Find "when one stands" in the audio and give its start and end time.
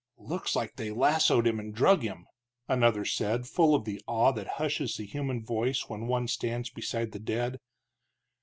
5.89-6.71